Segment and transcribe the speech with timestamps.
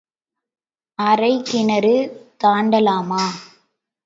[0.99, 1.95] அரைக் கிணறு
[2.43, 3.23] தாண்டலாமா?